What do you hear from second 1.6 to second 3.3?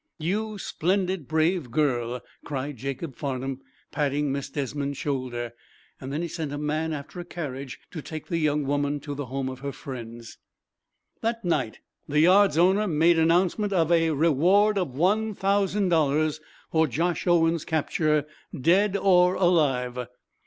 girl!" cried Jacob